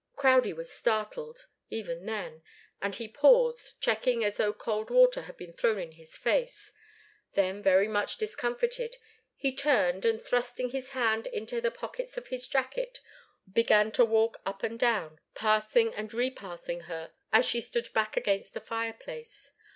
[0.15, 2.41] Crowdie was startled, even then,
[2.81, 6.71] and he paused, checked as though cold water had been thrown in his face.
[7.33, 8.97] Then, very much discomfited,
[9.35, 12.99] he turned and, thrusting his hands into the pockets of his jacket,
[13.53, 18.55] began to walk up and down, passing and repassing her as she stood back against
[18.55, 19.51] the fireplace.